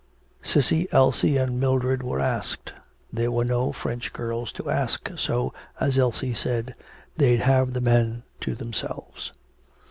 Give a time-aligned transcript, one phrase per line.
[0.41, 2.73] Cissy, Elsie, and Mildred were asked:
[3.13, 6.73] there were no French girls to ask, so, as Elsie said,
[7.17, 9.31] 'they'd have the men to themselves.'